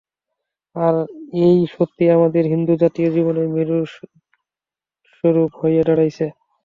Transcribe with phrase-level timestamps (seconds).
[0.75, 0.95] আর
[1.43, 6.27] এই সত্যই আমাদের হিন্দুর জাতীয় জীবনের মেরুদণ্ডস্বরূপ হইয়া দাঁড়াইয়াছে।